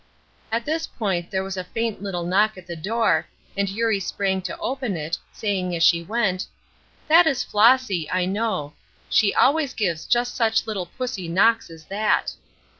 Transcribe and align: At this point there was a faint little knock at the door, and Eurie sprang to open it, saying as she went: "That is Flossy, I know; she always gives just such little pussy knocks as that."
At 0.51 0.65
this 0.65 0.87
point 0.87 1.29
there 1.29 1.43
was 1.43 1.57
a 1.57 1.63
faint 1.63 2.01
little 2.01 2.25
knock 2.25 2.57
at 2.57 2.65
the 2.65 2.75
door, 2.75 3.27
and 3.55 3.69
Eurie 3.69 3.99
sprang 3.99 4.41
to 4.41 4.57
open 4.57 4.97
it, 4.97 5.19
saying 5.31 5.75
as 5.75 5.83
she 5.83 6.01
went: 6.01 6.47
"That 7.07 7.27
is 7.27 7.43
Flossy, 7.43 8.09
I 8.09 8.25
know; 8.25 8.73
she 9.11 9.31
always 9.31 9.75
gives 9.75 10.07
just 10.07 10.33
such 10.35 10.65
little 10.65 10.87
pussy 10.87 11.27
knocks 11.27 11.69
as 11.69 11.85
that." 11.85 12.33